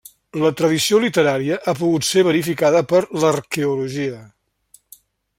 La 0.43 0.49
tradició 0.59 1.01
literària 1.01 1.59
ha 1.71 1.75
pogut 1.81 2.07
ser 2.07 2.23
verificada 2.27 2.81
per 2.93 3.01
l'arqueologia. 3.25 4.23